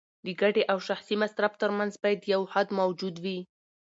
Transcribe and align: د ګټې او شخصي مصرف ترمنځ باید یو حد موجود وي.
د 0.25 0.27
ګټې 0.41 0.63
او 0.71 0.77
شخصي 0.87 1.15
مصرف 1.23 1.51
ترمنځ 1.61 1.93
باید 2.03 2.21
یو 2.33 2.41
حد 2.53 2.67
موجود 2.79 3.15
وي. 3.23 3.39